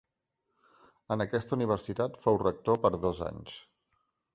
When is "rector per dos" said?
2.49-3.27